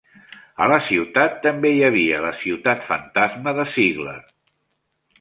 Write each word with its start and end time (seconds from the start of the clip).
A 0.65 0.69
la 0.71 0.79
ciutat 0.85 1.35
també 1.43 1.73
hi 1.75 1.85
havia 1.89 2.23
la 2.25 2.33
ciutat 2.41 2.85
fantasma 2.91 3.57
de 3.61 3.71
Ziegler. 3.77 4.21